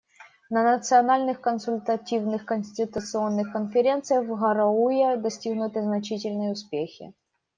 [0.49, 7.13] На национальных консультативных конституционных конференциях в Гароуэ достигнуты значительные успехи.